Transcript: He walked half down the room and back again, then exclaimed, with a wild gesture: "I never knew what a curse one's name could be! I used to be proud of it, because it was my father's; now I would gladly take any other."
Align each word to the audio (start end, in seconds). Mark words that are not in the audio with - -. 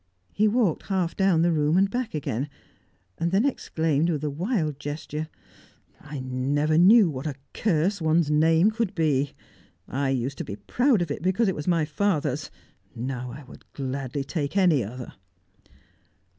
He 0.33 0.47
walked 0.47 0.87
half 0.87 1.15
down 1.15 1.43
the 1.43 1.51
room 1.51 1.77
and 1.77 1.87
back 1.87 2.15
again, 2.15 2.49
then 3.17 3.45
exclaimed, 3.45 4.09
with 4.09 4.23
a 4.23 4.31
wild 4.31 4.79
gesture: 4.79 5.29
"I 5.99 6.19
never 6.21 6.75
knew 6.75 7.07
what 7.07 7.27
a 7.27 7.35
curse 7.53 8.01
one's 8.01 8.31
name 8.31 8.71
could 8.71 8.95
be! 8.95 9.33
I 9.87 10.09
used 10.09 10.39
to 10.39 10.43
be 10.43 10.55
proud 10.55 11.03
of 11.03 11.11
it, 11.11 11.21
because 11.21 11.47
it 11.47 11.55
was 11.55 11.67
my 11.67 11.85
father's; 11.85 12.49
now 12.95 13.31
I 13.31 13.43
would 13.43 13.63
gladly 13.73 14.23
take 14.23 14.57
any 14.57 14.83
other." 14.83 15.13